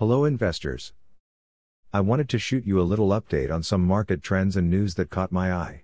Hello, 0.00 0.24
investors. 0.24 0.94
I 1.92 2.00
wanted 2.00 2.30
to 2.30 2.38
shoot 2.38 2.64
you 2.64 2.80
a 2.80 2.88
little 2.88 3.10
update 3.10 3.52
on 3.52 3.62
some 3.62 3.86
market 3.86 4.22
trends 4.22 4.56
and 4.56 4.70
news 4.70 4.94
that 4.94 5.10
caught 5.10 5.30
my 5.30 5.52
eye. 5.52 5.82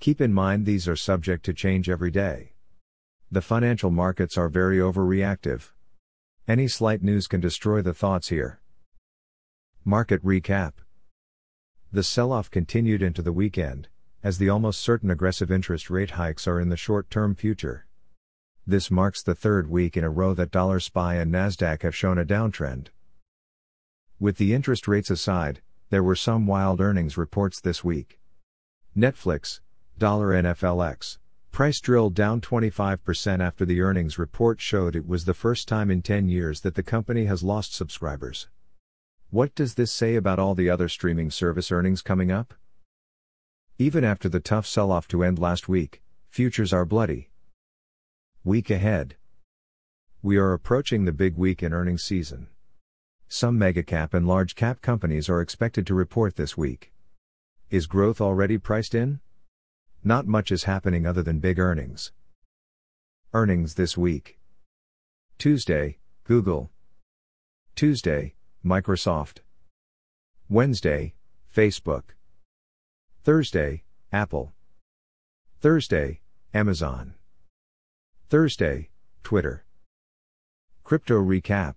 Keep 0.00 0.20
in 0.20 0.34
mind 0.34 0.66
these 0.66 0.86
are 0.86 0.96
subject 0.96 1.42
to 1.46 1.54
change 1.54 1.88
every 1.88 2.10
day. 2.10 2.52
The 3.30 3.40
financial 3.40 3.90
markets 3.90 4.36
are 4.36 4.50
very 4.50 4.76
overreactive. 4.76 5.70
Any 6.46 6.68
slight 6.68 7.02
news 7.02 7.26
can 7.26 7.40
destroy 7.40 7.80
the 7.80 7.94
thoughts 7.94 8.28
here. 8.28 8.60
Market 9.82 10.22
recap 10.22 10.74
The 11.90 12.02
sell 12.02 12.32
off 12.32 12.50
continued 12.50 13.02
into 13.02 13.22
the 13.22 13.32
weekend, 13.32 13.88
as 14.22 14.36
the 14.36 14.50
almost 14.50 14.78
certain 14.78 15.10
aggressive 15.10 15.50
interest 15.50 15.88
rate 15.88 16.10
hikes 16.20 16.46
are 16.46 16.60
in 16.60 16.68
the 16.68 16.76
short 16.76 17.08
term 17.08 17.34
future. 17.34 17.86
This 18.66 18.90
marks 18.90 19.22
the 19.22 19.34
third 19.34 19.70
week 19.70 19.96
in 19.96 20.04
a 20.04 20.10
row 20.10 20.34
that 20.34 20.50
Dollar 20.50 20.80
SPY 20.80 21.14
and 21.14 21.32
NASDAQ 21.32 21.80
have 21.80 21.96
shown 21.96 22.18
a 22.18 22.26
downtrend. 22.26 22.88
With 24.22 24.36
the 24.36 24.54
interest 24.54 24.86
rates 24.86 25.10
aside, 25.10 25.62
there 25.90 26.04
were 26.04 26.14
some 26.14 26.46
wild 26.46 26.80
earnings 26.80 27.16
reports 27.16 27.60
this 27.60 27.82
week. 27.82 28.20
Netflix, 28.96 29.58
dollar 29.98 30.28
NFLX, 30.28 31.18
price 31.50 31.80
drilled 31.80 32.14
down 32.14 32.40
25% 32.40 33.40
after 33.40 33.64
the 33.64 33.80
earnings 33.80 34.20
report 34.20 34.60
showed 34.60 34.94
it 34.94 35.08
was 35.08 35.24
the 35.24 35.34
first 35.34 35.66
time 35.66 35.90
in 35.90 36.02
10 36.02 36.28
years 36.28 36.60
that 36.60 36.76
the 36.76 36.84
company 36.84 37.24
has 37.24 37.42
lost 37.42 37.74
subscribers. 37.74 38.46
What 39.30 39.56
does 39.56 39.74
this 39.74 39.90
say 39.90 40.14
about 40.14 40.38
all 40.38 40.54
the 40.54 40.70
other 40.70 40.88
streaming 40.88 41.32
service 41.32 41.72
earnings 41.72 42.00
coming 42.00 42.30
up? 42.30 42.54
Even 43.76 44.04
after 44.04 44.28
the 44.28 44.38
tough 44.38 44.68
sell 44.68 44.92
off 44.92 45.08
to 45.08 45.24
end 45.24 45.40
last 45.40 45.68
week, 45.68 46.00
futures 46.28 46.72
are 46.72 46.84
bloody. 46.84 47.30
Week 48.44 48.70
ahead. 48.70 49.16
We 50.22 50.36
are 50.36 50.52
approaching 50.52 51.06
the 51.06 51.12
big 51.12 51.36
week 51.36 51.60
in 51.60 51.72
earnings 51.72 52.04
season. 52.04 52.46
Some 53.34 53.58
megacap 53.58 54.12
and 54.12 54.28
large 54.28 54.54
cap 54.54 54.82
companies 54.82 55.30
are 55.30 55.40
expected 55.40 55.86
to 55.86 55.94
report 55.94 56.36
this 56.36 56.54
week. 56.54 56.92
Is 57.70 57.86
growth 57.86 58.20
already 58.20 58.58
priced 58.58 58.94
in? 58.94 59.20
Not 60.04 60.26
much 60.26 60.52
is 60.52 60.64
happening 60.64 61.06
other 61.06 61.22
than 61.22 61.38
big 61.38 61.58
earnings. 61.58 62.12
Earnings 63.32 63.76
this 63.76 63.96
week. 63.96 64.38
Tuesday, 65.38 65.96
Google. 66.24 66.72
Tuesday, 67.74 68.34
Microsoft. 68.62 69.38
Wednesday, 70.50 71.14
Facebook. 71.56 72.02
Thursday, 73.24 73.84
Apple. 74.12 74.52
Thursday, 75.58 76.20
Amazon. 76.52 77.14
Thursday, 78.28 78.90
Twitter. 79.24 79.64
Crypto 80.84 81.18
recap. 81.18 81.76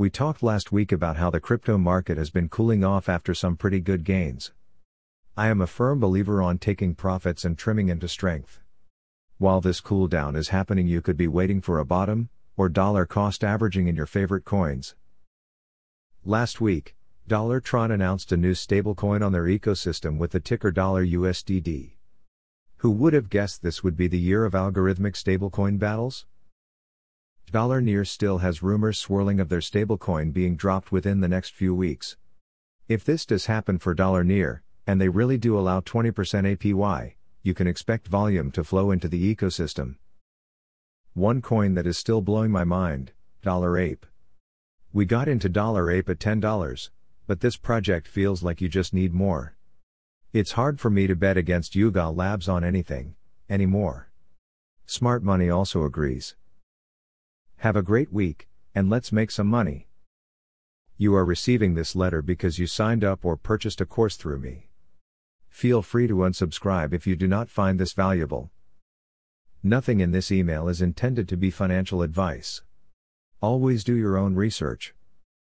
We 0.00 0.10
talked 0.10 0.44
last 0.44 0.70
week 0.70 0.92
about 0.92 1.16
how 1.16 1.28
the 1.28 1.40
crypto 1.40 1.76
market 1.76 2.18
has 2.18 2.30
been 2.30 2.48
cooling 2.48 2.84
off 2.84 3.08
after 3.08 3.34
some 3.34 3.56
pretty 3.56 3.80
good 3.80 4.04
gains. 4.04 4.52
I 5.36 5.48
am 5.48 5.60
a 5.60 5.66
firm 5.66 5.98
believer 5.98 6.40
on 6.40 6.58
taking 6.58 6.94
profits 6.94 7.44
and 7.44 7.58
trimming 7.58 7.88
into 7.88 8.06
strength. 8.06 8.60
While 9.38 9.60
this 9.60 9.80
cool 9.80 10.06
down 10.06 10.36
is 10.36 10.50
happening, 10.50 10.86
you 10.86 11.02
could 11.02 11.16
be 11.16 11.26
waiting 11.26 11.60
for 11.60 11.80
a 11.80 11.84
bottom, 11.84 12.28
or 12.56 12.68
dollar 12.68 13.06
cost 13.06 13.42
averaging 13.42 13.88
in 13.88 13.96
your 13.96 14.06
favorite 14.06 14.44
coins. 14.44 14.94
Last 16.24 16.60
week, 16.60 16.94
Dollar 17.26 17.60
TRON 17.60 17.90
announced 17.90 18.30
a 18.30 18.36
new 18.36 18.52
stablecoin 18.52 19.20
on 19.26 19.32
their 19.32 19.46
ecosystem 19.46 20.16
with 20.16 20.30
the 20.30 20.38
ticker 20.38 20.70
dollar 20.70 21.04
$USDD. 21.04 21.94
Who 22.76 22.90
would 22.92 23.14
have 23.14 23.30
guessed 23.30 23.62
this 23.62 23.82
would 23.82 23.96
be 23.96 24.06
the 24.06 24.16
year 24.16 24.44
of 24.44 24.52
algorithmic 24.52 25.16
stablecoin 25.16 25.80
battles? 25.80 26.24
Dollar 27.50 27.80
Near 27.80 28.04
still 28.04 28.38
has 28.38 28.62
rumors 28.62 28.98
swirling 28.98 29.40
of 29.40 29.48
their 29.48 29.60
stablecoin 29.60 30.34
being 30.34 30.54
dropped 30.54 30.92
within 30.92 31.20
the 31.20 31.28
next 31.28 31.54
few 31.54 31.74
weeks. 31.74 32.18
If 32.88 33.04
this 33.04 33.24
does 33.24 33.46
happen 33.46 33.78
for 33.78 33.94
Dollar 33.94 34.22
Near, 34.22 34.62
and 34.86 35.00
they 35.00 35.08
really 35.08 35.38
do 35.38 35.58
allow 35.58 35.80
20% 35.80 36.12
APY, 36.12 37.14
you 37.42 37.54
can 37.54 37.66
expect 37.66 38.06
volume 38.06 38.50
to 38.50 38.62
flow 38.62 38.90
into 38.90 39.08
the 39.08 39.34
ecosystem. 39.34 39.96
One 41.14 41.40
coin 41.40 41.72
that 41.72 41.86
is 41.86 41.96
still 41.96 42.20
blowing 42.20 42.50
my 42.50 42.64
mind, 42.64 43.12
Dollar 43.40 43.78
Ape. 43.78 44.04
We 44.92 45.06
got 45.06 45.26
into 45.26 45.48
Dollar 45.48 45.90
Ape 45.90 46.10
at 46.10 46.18
$10, 46.18 46.90
but 47.26 47.40
this 47.40 47.56
project 47.56 48.08
feels 48.08 48.42
like 48.42 48.60
you 48.60 48.68
just 48.68 48.92
need 48.92 49.14
more. 49.14 49.56
It's 50.34 50.52
hard 50.52 50.80
for 50.80 50.90
me 50.90 51.06
to 51.06 51.16
bet 51.16 51.38
against 51.38 51.74
Yuga 51.74 52.10
Labs 52.10 52.46
on 52.46 52.62
anything, 52.62 53.14
anymore. 53.48 54.10
Smart 54.84 55.22
Money 55.22 55.48
also 55.48 55.84
agrees. 55.84 56.36
Have 57.62 57.74
a 57.74 57.82
great 57.82 58.12
week, 58.12 58.46
and 58.72 58.88
let's 58.88 59.10
make 59.10 59.32
some 59.32 59.48
money. 59.48 59.88
You 60.96 61.16
are 61.16 61.24
receiving 61.24 61.74
this 61.74 61.96
letter 61.96 62.22
because 62.22 62.60
you 62.60 62.68
signed 62.68 63.02
up 63.02 63.24
or 63.24 63.36
purchased 63.36 63.80
a 63.80 63.84
course 63.84 64.14
through 64.14 64.38
me. 64.38 64.68
Feel 65.48 65.82
free 65.82 66.06
to 66.06 66.18
unsubscribe 66.18 66.92
if 66.92 67.04
you 67.04 67.16
do 67.16 67.26
not 67.26 67.50
find 67.50 67.80
this 67.80 67.94
valuable. 67.94 68.52
Nothing 69.60 69.98
in 69.98 70.12
this 70.12 70.30
email 70.30 70.68
is 70.68 70.80
intended 70.80 71.28
to 71.30 71.36
be 71.36 71.50
financial 71.50 72.00
advice. 72.00 72.62
Always 73.40 73.82
do 73.82 73.96
your 73.96 74.16
own 74.16 74.36
research. 74.36 74.94